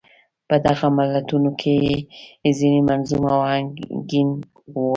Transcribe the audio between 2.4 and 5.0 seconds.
يې ځينې منظوم او اهنګين وو.